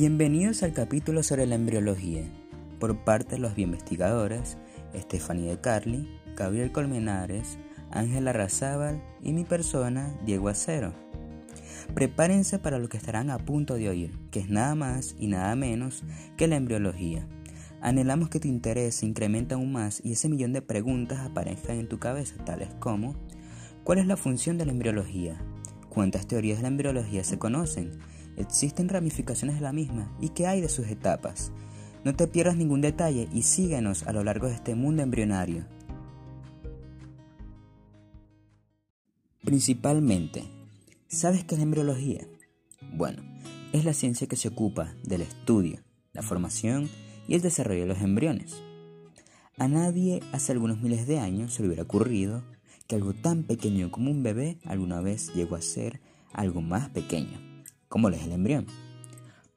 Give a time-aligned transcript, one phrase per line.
[0.00, 2.22] Bienvenidos al capítulo sobre la embriología,
[2.78, 4.56] por parte de los bioinvestigadores
[4.94, 7.58] Estefanía de Carli, Gabriel Colmenares,
[7.90, 10.94] Ángela Razábal y mi persona, Diego Acero.
[11.92, 15.54] Prepárense para lo que estarán a punto de oír, que es nada más y nada
[15.54, 16.02] menos
[16.38, 17.28] que la embriología.
[17.82, 21.90] Anhelamos que tu interés se incremente aún más y ese millón de preguntas aparezcan en
[21.90, 23.16] tu cabeza, tales como
[23.84, 25.38] ¿cuál es la función de la embriología?
[25.90, 27.98] ¿Cuántas teorías de la embriología se conocen?
[28.40, 30.10] ¿Existen ramificaciones de la misma?
[30.18, 31.52] ¿Y qué hay de sus etapas?
[32.04, 35.66] No te pierdas ningún detalle y síguenos a lo largo de este mundo embrionario.
[39.44, 40.44] Principalmente,
[41.08, 42.26] ¿sabes qué es la embriología?
[42.94, 43.22] Bueno,
[43.74, 45.80] es la ciencia que se ocupa del estudio,
[46.14, 46.88] la formación
[47.28, 48.62] y el desarrollo de los embriones.
[49.58, 52.42] A nadie hace algunos miles de años se le hubiera ocurrido
[52.86, 56.00] que algo tan pequeño como un bebé alguna vez llegó a ser
[56.32, 57.49] algo más pequeño,
[57.90, 58.66] como lo es el embrión.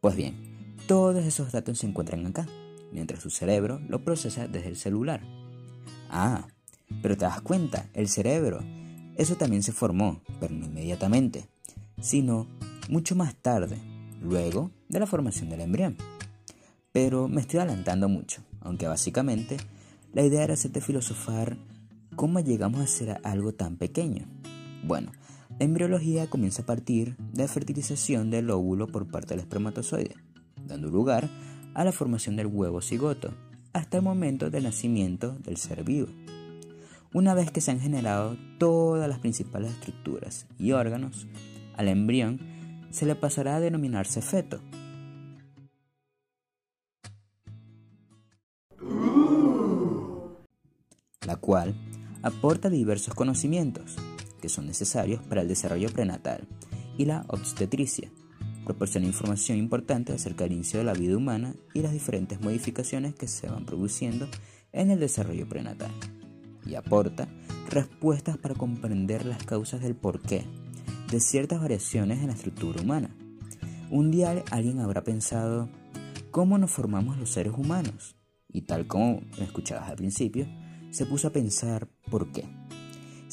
[0.02, 2.46] Pues bien, todos esos datos se encuentran acá,
[2.92, 5.22] mientras su cerebro lo procesa desde el celular.
[6.10, 6.48] Ah,
[7.02, 8.60] pero te das cuenta, el cerebro,
[9.16, 11.48] eso también se formó, pero no inmediatamente,
[12.02, 12.48] sino
[12.90, 13.78] mucho más tarde,
[14.22, 15.96] luego de la formación del embrión.
[16.92, 19.58] Pero me estoy adelantando mucho, aunque básicamente
[20.12, 21.56] la idea era hacerte filosofar
[22.16, 24.26] cómo llegamos a ser algo tan pequeño.
[24.84, 25.12] Bueno,
[25.60, 30.16] la embriología comienza a partir de la fertilización del óvulo por parte del espermatozoide,
[30.66, 31.30] dando lugar
[31.74, 33.34] a la formación del huevo cigoto,
[33.72, 36.08] hasta el momento del nacimiento del ser vivo.
[37.14, 41.28] Una vez que se han generado todas las principales estructuras y órganos,
[41.78, 42.40] al embrión
[42.90, 44.60] se le pasará a denominarse feto,
[51.26, 51.76] la cual
[52.24, 53.96] aporta diversos conocimientos
[54.44, 56.46] que son necesarios para el desarrollo prenatal
[56.98, 58.12] y la obstetricia.
[58.66, 63.30] Proporciona información importante acerca del inicio de la vida humana y las diferentes modificaciones que
[63.30, 64.28] se van produciendo
[64.74, 65.92] en el desarrollo prenatal.
[66.66, 67.30] Y aporta
[67.70, 70.44] respuestas para comprender las causas del porqué
[71.10, 73.16] de ciertas variaciones en la estructura humana.
[73.92, 75.70] Un día alguien habrá pensado,
[76.32, 78.18] ¿cómo nos formamos los seres humanos?
[78.50, 80.46] Y tal como escuchabas al principio,
[80.92, 82.44] se puso a pensar por qué.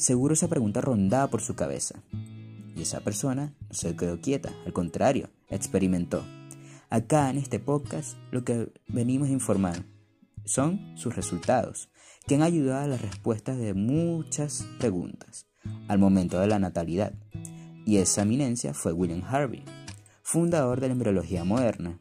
[0.01, 2.01] Seguro esa pregunta rondaba por su cabeza.
[2.75, 6.25] Y esa persona no se quedó quieta, al contrario, experimentó.
[6.89, 9.85] Acá en este podcast lo que venimos a informar
[10.43, 11.91] son sus resultados,
[12.25, 15.45] que han ayudado a las respuestas de muchas preguntas
[15.87, 17.13] al momento de la natalidad.
[17.85, 19.63] Y esa eminencia fue William Harvey,
[20.23, 21.99] fundador de la embriología moderna,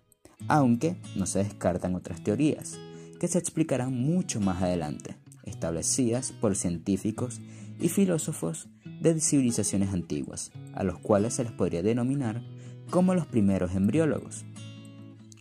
[0.48, 2.78] aunque no se descartan otras teorías,
[3.20, 7.40] que se explicarán mucho más adelante establecidas por científicos
[7.80, 8.68] y filósofos
[9.00, 12.42] de civilizaciones antiguas, a los cuales se les podría denominar
[12.90, 14.44] como los primeros embriólogos.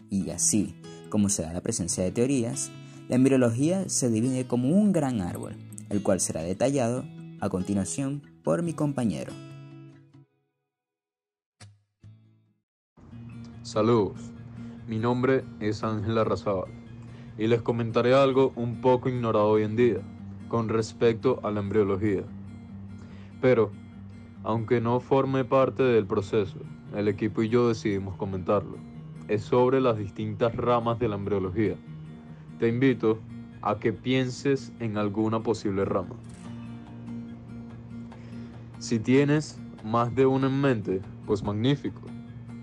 [0.10, 0.76] Y así
[1.10, 2.72] como se da la presencia de teorías,
[3.10, 5.56] la embriología se divide como un gran árbol,
[5.90, 7.04] el cual será detallado
[7.42, 9.34] a continuación por mi compañero.
[13.64, 14.18] Saludos,
[14.88, 16.72] mi nombre es Ángela Razabal
[17.38, 20.19] y les comentaré algo un poco ignorado hoy en día
[20.50, 22.24] con respecto a la embriología.
[23.40, 23.72] Pero,
[24.44, 26.60] aunque no forme parte del proceso,
[26.94, 28.78] el equipo y yo decidimos comentarlo.
[29.30, 31.76] Es sobre las distintas ramas de la embriología.
[32.60, 33.20] Te invito
[33.62, 36.16] a que pienses en alguna posible rama.
[38.80, 42.02] Si tienes más de una en mente, pues magnífico.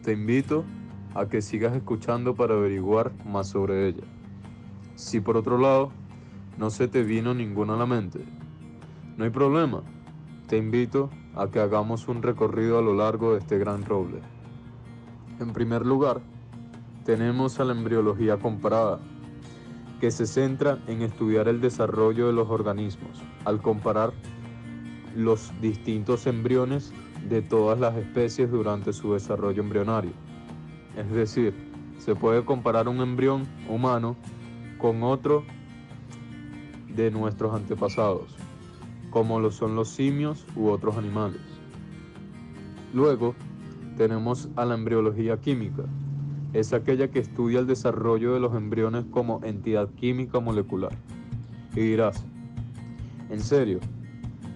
[0.03, 0.65] Te invito
[1.15, 4.03] a que sigas escuchando para averiguar más sobre ella.
[4.97, 5.93] Si por otro lado
[6.57, 8.25] no se te vino ninguna a la mente,
[9.17, 9.83] no hay problema.
[10.47, 14.21] Te invito a que hagamos un recorrido a lo largo de este gran roble.
[15.41, 16.21] En primer lugar,
[17.05, 19.01] tenemos a la embriología comparada,
[20.01, 24.13] que se centra en estudiar el desarrollo de los organismos, al comparar
[25.15, 26.93] los distintos embriones
[27.29, 30.13] de todas las especies durante su desarrollo embrionario.
[30.97, 31.55] Es decir,
[31.99, 34.17] se puede comparar un embrión humano
[34.79, 35.45] con otro
[36.97, 38.35] de nuestros antepasados,
[39.11, 41.41] como lo son los simios u otros animales.
[42.95, 43.35] Luego
[43.97, 45.85] tenemos a la embriología química.
[46.53, 50.93] Es aquella que estudia el desarrollo de los embriones como entidad química molecular.
[51.75, 52.25] Y dirás,
[53.31, 53.81] ¿en serio?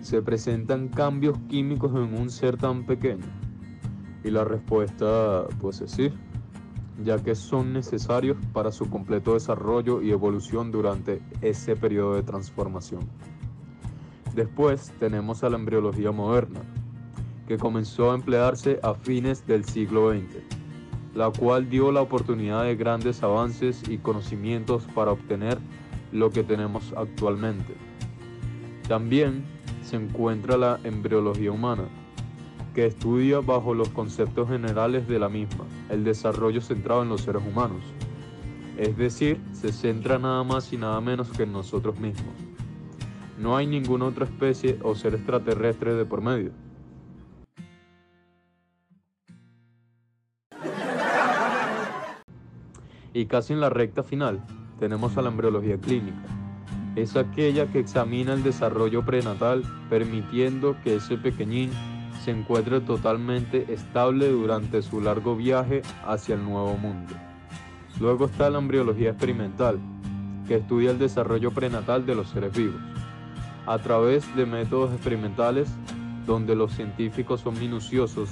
[0.00, 3.26] ¿Se presentan cambios químicos en un ser tan pequeño?
[4.24, 6.10] Y la respuesta, pues es sí
[7.04, 13.08] ya que son necesarios para su completo desarrollo y evolución durante ese periodo de transformación.
[14.34, 16.60] Después tenemos a la embriología moderna,
[17.48, 20.60] que comenzó a emplearse a fines del siglo XX.
[21.14, 25.58] la cual dio la oportunidad de grandes avances y conocimientos para obtener
[26.12, 27.74] lo que tenemos actualmente.
[28.86, 29.44] También
[29.82, 31.88] se encuentra la embriología humana,
[32.74, 37.42] que estudia bajo los conceptos generales de la misma, el desarrollo centrado en los seres
[37.46, 37.82] humanos.
[38.76, 42.34] Es decir, se centra nada más y nada menos que en nosotros mismos.
[43.38, 46.52] No hay ninguna otra especie o ser extraterrestre de por medio.
[53.12, 54.44] Y casi en la recta final
[54.78, 56.22] tenemos a la embriología clínica.
[56.96, 61.70] Es aquella que examina el desarrollo prenatal permitiendo que ese pequeñín
[62.24, 67.14] se encuentre totalmente estable durante su largo viaje hacia el nuevo mundo.
[67.98, 69.78] Luego está la embriología experimental,
[70.46, 72.80] que estudia el desarrollo prenatal de los seres vivos,
[73.66, 75.70] a través de métodos experimentales
[76.26, 78.30] donde los científicos son minuciosos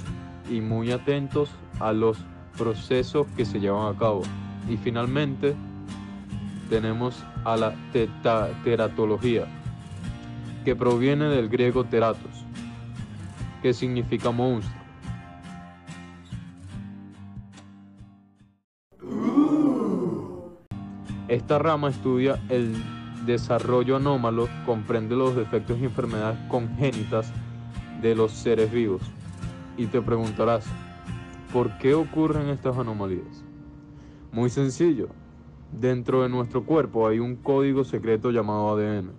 [0.49, 1.49] y muy atentos
[1.79, 2.17] a los
[2.57, 4.21] procesos que se llevan a cabo.
[4.69, 5.55] Y finalmente
[6.69, 7.73] tenemos a la
[8.63, 9.47] teratología,
[10.63, 12.38] que proviene del griego teratos,
[13.61, 14.79] que significa monstruo.
[21.27, 22.75] Esta rama estudia el
[23.27, 27.31] desarrollo anómalo, comprende los defectos y enfermedades congénitas
[28.01, 29.03] de los seres vivos.
[29.77, 30.65] Y te preguntarás,
[31.53, 33.45] ¿por qué ocurren estas anomalías?
[34.31, 35.09] Muy sencillo,
[35.79, 39.11] dentro de nuestro cuerpo hay un código secreto llamado ADN,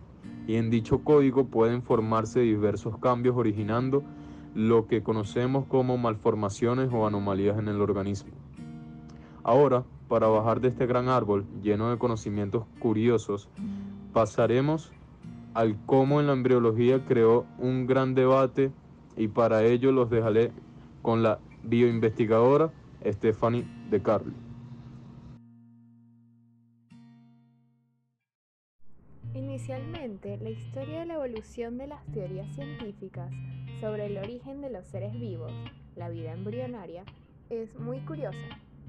[0.48, 4.02] y en dicho código pueden formarse diversos cambios originando
[4.54, 8.32] lo que conocemos como malformaciones o anomalías en el organismo.
[9.42, 13.48] Ahora, para bajar de este gran árbol lleno de conocimientos curiosos,
[14.12, 14.92] pasaremos
[15.54, 18.70] al cómo en la embriología creó un gran debate
[19.16, 20.52] y para ello los dejaré
[21.02, 22.70] con la bioinvestigadora
[23.04, 24.49] Stephanie de Carli.
[29.50, 33.32] Inicialmente, la historia de la evolución de las teorías científicas
[33.80, 35.52] sobre el origen de los seres vivos,
[35.96, 37.02] la vida embrionaria,
[37.48, 38.38] es muy curiosa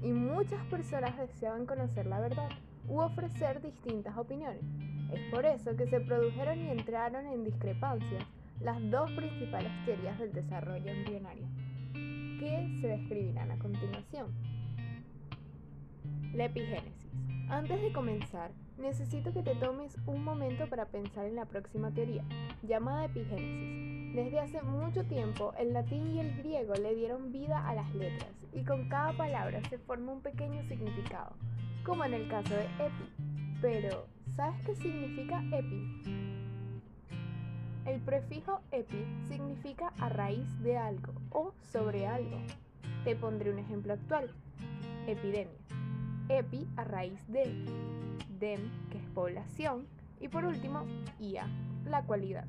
[0.00, 2.48] y muchas personas deseaban conocer la verdad
[2.88, 4.62] u ofrecer distintas opiniones.
[5.12, 8.24] Es por eso que se produjeron y entraron en discrepancias
[8.60, 11.48] las dos principales teorías del desarrollo embrionario,
[11.92, 14.28] que se describirán a continuación.
[16.34, 17.10] La epigénesis.
[17.48, 22.24] Antes de comenzar, necesito que te tomes un momento para pensar en la próxima teoría,
[22.62, 24.14] llamada epigénesis.
[24.14, 28.30] Desde hace mucho tiempo, el latín y el griego le dieron vida a las letras,
[28.52, 31.34] y con cada palabra se forma un pequeño significado,
[31.84, 33.58] como en el caso de epi.
[33.60, 36.32] Pero, ¿sabes qué significa epi?
[37.86, 42.38] El prefijo epi significa a raíz de algo o sobre algo.
[43.04, 44.30] Te pondré un ejemplo actual.
[45.08, 45.58] Epidemia.
[46.28, 47.64] Epi a raíz de.
[48.42, 49.86] Dem, que es población.
[50.20, 50.84] Y por último,
[51.20, 51.46] ia,
[51.86, 52.44] la cualidad.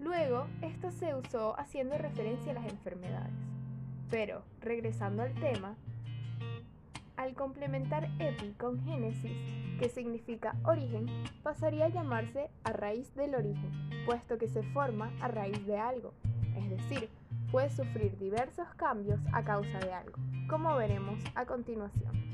[0.00, 3.34] Luego, esto se usó haciendo referencia a las enfermedades.
[4.10, 5.76] Pero, regresando al tema,
[7.18, 9.36] al complementar epi con génesis,
[9.78, 11.06] que significa origen,
[11.42, 13.70] pasaría a llamarse a raíz del origen,
[14.06, 16.14] puesto que se forma a raíz de algo,
[16.56, 17.10] es decir,
[17.50, 22.31] puede sufrir diversos cambios a causa de algo, como veremos a continuación.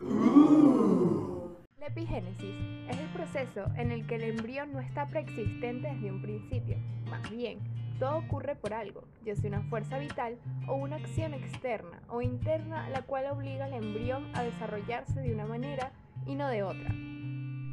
[0.00, 2.54] La epigénesis
[2.88, 6.76] es el proceso en el que el embrión no está preexistente desde un principio,
[7.08, 7.58] más bien,
[7.98, 10.36] todo ocurre por algo, ya sea una fuerza vital
[10.68, 15.46] o una acción externa o interna la cual obliga al embrión a desarrollarse de una
[15.46, 15.92] manera
[16.26, 16.90] y no de otra.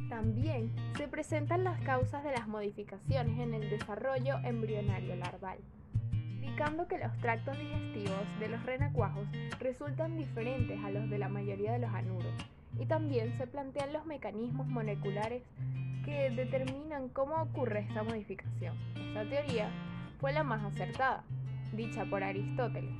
[0.08, 5.58] También se presentan las causas de las modificaciones en el desarrollo embrionario larval,
[6.44, 9.26] indicando que los tractos digestivos de los renacuajos
[9.58, 12.32] resultan diferentes a los de la mayoría de los anuros,
[12.78, 15.42] y también se plantean los mecanismos moleculares
[16.04, 18.76] que determinan cómo ocurre esta modificación.
[18.94, 19.70] Esta teoría
[20.20, 21.24] fue la más acertada,
[21.72, 22.94] dicha por Aristóteles.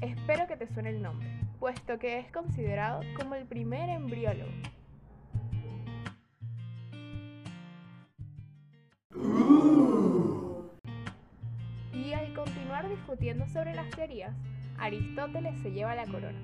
[0.00, 1.28] Espero que te suene el nombre,
[1.60, 4.50] puesto que es considerado como el primer embriólogo.
[12.98, 14.34] Discutiendo sobre las teorías,
[14.78, 16.38] Aristóteles se lleva la corona.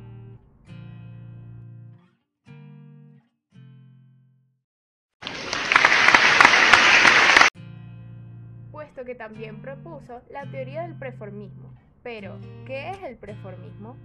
[8.70, 11.75] puesto que también propuso la teoría del preformismo.
[12.02, 13.96] Pero, ¿qué es el preformismo?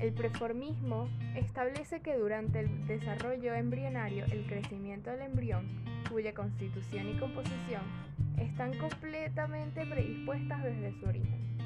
[0.00, 5.68] El preformismo establece que durante el desarrollo embrionario el crecimiento del embrión,
[6.10, 7.82] cuya constitución y composición
[8.38, 11.58] están completamente predispuestas desde su origen.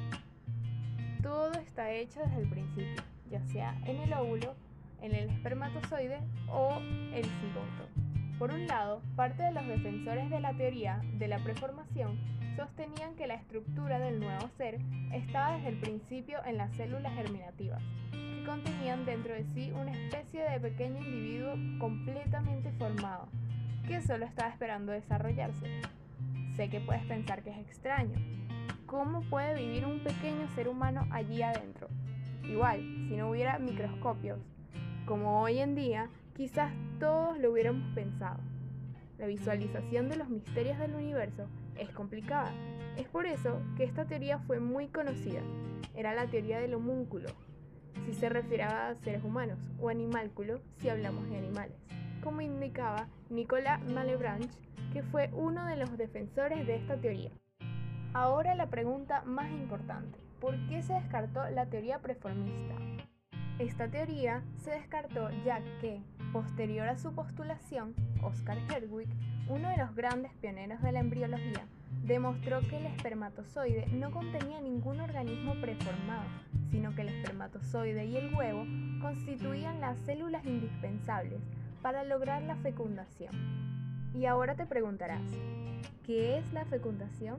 [1.23, 3.01] Todo está hecho desde el principio,
[3.31, 4.53] ya sea en el óvulo,
[5.01, 6.77] en el espermatozoide o
[7.13, 7.87] el cigoto.
[8.37, 12.19] Por un lado, parte de los defensores de la teoría de la preformación
[12.57, 14.79] sostenían que la estructura del nuevo ser
[15.13, 17.81] estaba desde el principio en las células germinativas,
[18.45, 23.27] contenían dentro de sí una especie de pequeño individuo completamente formado,
[23.87, 25.81] que solo estaba esperando desarrollarse.
[26.55, 28.17] Sé que puedes pensar que es extraño.
[28.85, 31.87] ¿Cómo puede vivir un pequeño ser humano allí adentro?
[32.43, 34.39] Igual, si no hubiera microscopios,
[35.05, 38.39] como hoy en día, quizás todos lo hubiéramos pensado.
[39.17, 41.47] La visualización de los misterios del universo
[41.77, 42.51] es complicada.
[42.97, 45.41] Es por eso que esta teoría fue muy conocida.
[45.95, 47.29] Era la teoría del homúnculo,
[48.05, 51.75] si se refiere a seres humanos, o animálculo si hablamos de animales,
[52.23, 54.59] como indicaba Nicolas Malebranche,
[54.93, 57.31] que fue uno de los defensores de esta teoría.
[58.13, 62.75] Ahora la pregunta más importante, ¿por qué se descartó la teoría preformista?
[63.59, 69.09] Esta teoría se descartó ya que, posterior a su postulación, Oscar Herwig,
[69.49, 71.65] uno de los grandes pioneros de la embriología,
[72.03, 76.25] demostró que el espermatozoide no contenía ningún organismo preformado,
[76.69, 78.65] sino que el espermatozoide y el huevo
[79.01, 81.41] constituían las células indispensables
[81.81, 83.33] para lograr la fecundación.
[84.13, 85.21] Y ahora te preguntarás,
[86.03, 87.37] ¿qué es la fecundación?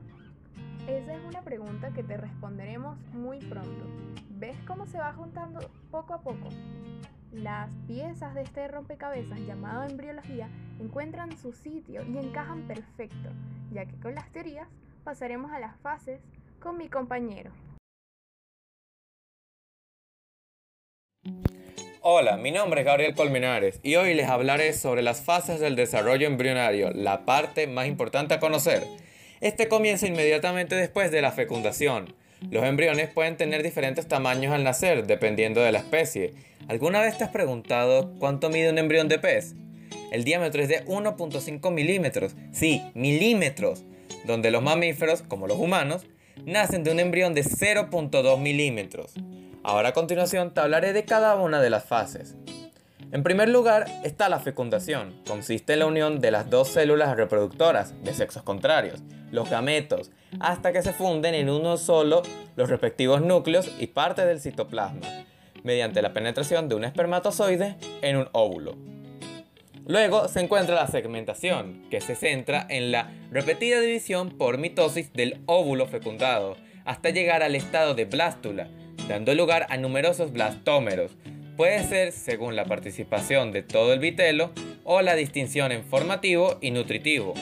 [0.87, 3.85] Esa es una pregunta que te responderemos muy pronto.
[4.39, 5.59] ¿Ves cómo se va juntando
[5.91, 6.49] poco a poco?
[7.33, 10.49] Las piezas de este rompecabezas llamado embriología
[10.79, 13.29] encuentran su sitio y encajan perfecto,
[13.71, 14.67] ya que con las teorías
[15.03, 16.19] pasaremos a las fases
[16.59, 17.51] con mi compañero.
[22.01, 26.25] Hola, mi nombre es Gabriel Colmenares y hoy les hablaré sobre las fases del desarrollo
[26.25, 28.83] embrionario, la parte más importante a conocer.
[29.41, 32.15] Este comienza inmediatamente después de la fecundación.
[32.49, 36.33] Los embriones pueden tener diferentes tamaños al nacer, dependiendo de la especie.
[36.69, 39.55] ¿Alguna vez te has preguntado cuánto mide un embrión de pez?
[40.11, 43.83] El diámetro es de 1.5 milímetros, sí, milímetros,
[44.25, 46.05] donde los mamíferos, como los humanos,
[46.45, 49.13] nacen de un embrión de 0.2 milímetros.
[49.63, 52.35] Ahora a continuación te hablaré de cada una de las fases.
[53.11, 55.21] En primer lugar está la fecundación.
[55.25, 59.01] Consiste en la unión de las dos células reproductoras de sexos contrarios,
[59.31, 62.21] los gametos, hasta que se funden en uno solo
[62.57, 65.07] los respectivos núcleos y parte del citoplasma,
[65.63, 68.75] mediante la penetración de un espermatozoide en un óvulo.
[69.87, 75.39] Luego se encuentra la segmentación, que se centra en la repetida división por mitosis del
[75.45, 78.69] óvulo fecundado, hasta llegar al estado de blástula,
[79.07, 81.15] dando lugar a numerosos blastómeros,
[81.55, 84.51] puede ser según la participación de todo el vitelo
[84.83, 87.33] o la distinción en formativo y nutritivo,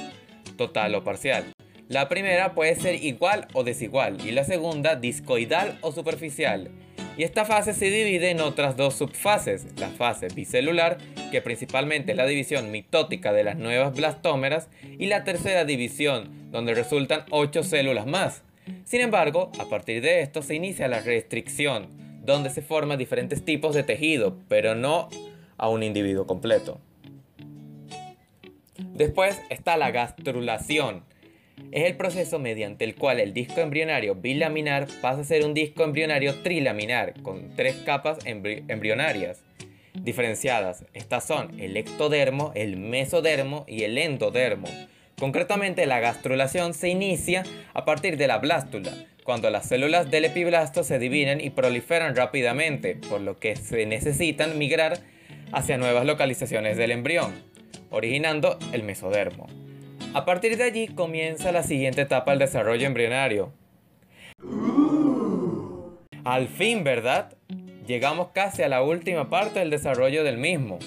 [0.55, 1.45] total o parcial.
[1.87, 6.69] La primera puede ser igual o desigual y la segunda discoidal o superficial.
[7.17, 10.97] Y esta fase se divide en otras dos subfases, la fase bicelular,
[11.31, 14.67] que principalmente es la división mitótica de las nuevas blastómeras,
[14.97, 18.43] y la tercera división, donde resultan 8 células más.
[18.83, 21.87] Sin embargo, a partir de esto se inicia la restricción,
[22.23, 25.09] donde se forman diferentes tipos de tejido, pero no
[25.57, 26.81] a un individuo completo.
[28.77, 31.03] Después está la gastrulación.
[31.71, 35.83] Es el proceso mediante el cual el disco embrionario bilaminar pasa a ser un disco
[35.83, 39.43] embrionario trilaminar, con tres capas embrionarias
[39.93, 40.85] diferenciadas.
[40.93, 44.67] Estas son el ectodermo, el mesodermo y el endodermo.
[45.17, 47.43] Concretamente, la gastrulación se inicia
[47.73, 48.91] a partir de la blástula,
[49.23, 54.57] cuando las células del epiblasto se dividen y proliferan rápidamente, por lo que se necesitan
[54.57, 54.99] migrar
[55.53, 57.33] hacia nuevas localizaciones del embrión,
[57.89, 59.64] originando el mesodermo.
[60.15, 63.51] A partir de allí comienza la siguiente etapa del desarrollo embrionario.
[66.23, 67.33] Al fin, ¿verdad?
[67.85, 70.79] Llegamos casi a la última parte del desarrollo del mismo.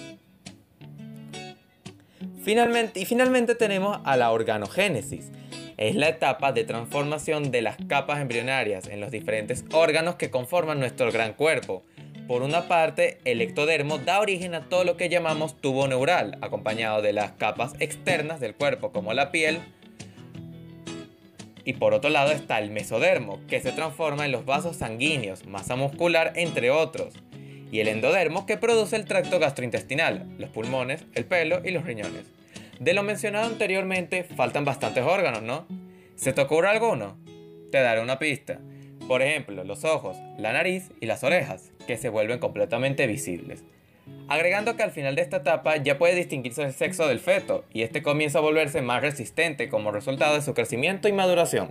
[2.43, 5.31] Finalmente, y finalmente tenemos a la organogénesis,
[5.77, 10.81] es la etapa de transformación de las capas embrionarias en los diferentes órganos que conforman
[10.81, 11.83] nuestro gran cuerpo.
[12.29, 17.01] Por una parte, el ectodermo da origen a todo lo que llamamos tubo neural, acompañado
[17.01, 19.61] de las capas externas del cuerpo como la piel.
[21.65, 25.75] Y por otro lado está el mesodermo, que se transforma en los vasos sanguíneos, masa
[25.75, 27.15] muscular, entre otros.
[27.73, 32.27] Y el endodermo, que produce el tracto gastrointestinal, los pulmones, el pelo y los riñones.
[32.79, 35.67] De lo mencionado anteriormente, faltan bastantes órganos, ¿no?
[36.15, 37.17] ¿Se te ocurre alguno?
[37.73, 38.61] Te daré una pista.
[39.07, 43.65] Por ejemplo, los ojos, la nariz y las orejas, que se vuelven completamente visibles.
[44.29, 47.83] agregando que al final de esta etapa ya puede distinguirse el sexo del feto y
[47.83, 51.71] este comienza a volverse más resistente como resultado de su crecimiento y maduración.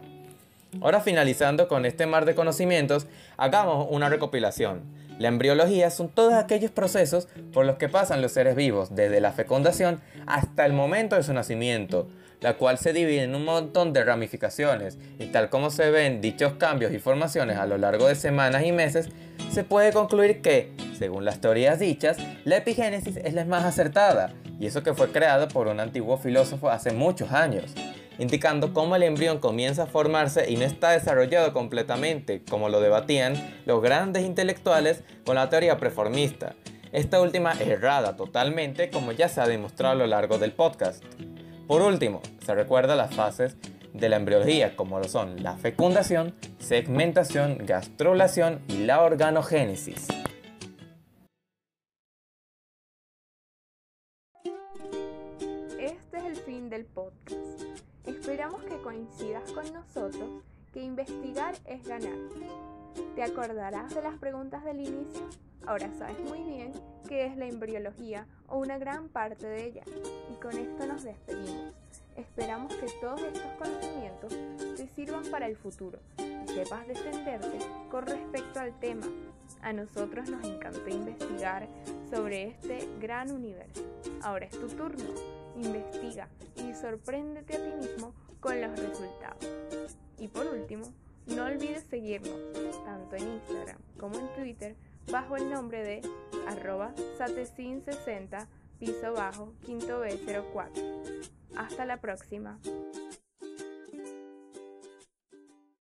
[0.81, 3.07] Ahora finalizando con este mar de conocimientos,
[3.37, 4.81] hagamos una recopilación.
[5.19, 9.31] La embriología son todos aquellos procesos por los que pasan los seres vivos desde la
[9.31, 12.07] fecundación hasta el momento de su nacimiento,
[12.41, 16.53] la cual se divide en un montón de ramificaciones y tal como se ven dichos
[16.53, 19.09] cambios y formaciones a lo largo de semanas y meses,
[19.51, 24.65] se puede concluir que, según las teorías dichas, la epigénesis es la más acertada, y
[24.65, 27.73] eso que fue creado por un antiguo filósofo hace muchos años,
[28.19, 33.35] indicando cómo el embrión comienza a formarse y no está desarrollado completamente, como lo debatían
[33.65, 36.55] los grandes intelectuales con la teoría preformista.
[36.91, 41.03] Esta última errada totalmente, como ya se ha demostrado a lo largo del podcast.
[41.67, 43.57] Por último, se recuerda las fases
[43.93, 50.07] de la embriología como lo son la fecundación, segmentación, gastrulación y la organogénesis.
[55.79, 57.35] Este es el fin del podcast.
[58.05, 62.17] Esperamos que coincidas con nosotros que investigar es ganar.
[63.15, 65.27] ¿Te acordarás de las preguntas del inicio?
[65.65, 66.71] Ahora sabes muy bien
[67.07, 69.83] qué es la embriología o una gran parte de ella.
[70.31, 71.73] Y con esto nos despedimos.
[72.17, 74.33] Esperamos que todos estos conocimientos
[74.75, 77.59] te sirvan para el futuro y sepas defenderte
[77.91, 79.05] con respecto al tema.
[79.61, 81.67] A nosotros nos encantó investigar
[82.09, 83.83] sobre este gran universo.
[84.23, 85.13] Ahora es tu turno.
[85.55, 89.45] Investiga y sorpréndete a ti mismo con los resultados.
[90.17, 90.91] Y por último,
[91.27, 92.39] no olvides seguirnos
[92.83, 94.75] tanto en Instagram como en Twitter
[95.11, 96.01] bajo el nombre de
[96.47, 98.47] arroba satecin60
[98.79, 101.29] piso bajo quinto B04.
[101.55, 102.59] Hasta la próxima.